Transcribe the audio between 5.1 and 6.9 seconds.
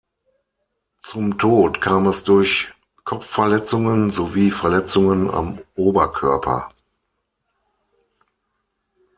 am Oberkörper.